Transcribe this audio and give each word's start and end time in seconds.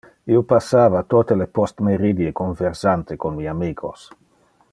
Io 0.35 0.39
passava 0.53 1.01
tote 1.13 1.37
le 1.41 1.47
postmeridie 1.59 2.33
conversante 2.43 3.21
con 3.27 3.39
mi 3.41 3.53
amicos. 3.57 4.09